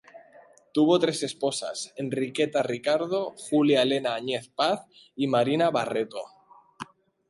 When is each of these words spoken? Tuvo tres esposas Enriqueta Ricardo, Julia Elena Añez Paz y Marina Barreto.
Tuvo 0.73 0.97
tres 0.97 1.21
esposas 1.21 1.93
Enriqueta 1.95 2.63
Ricardo, 2.63 3.35
Julia 3.37 3.83
Elena 3.83 4.15
Añez 4.15 4.49
Paz 4.49 4.87
y 5.15 5.27
Marina 5.27 5.69
Barreto. 5.69 6.23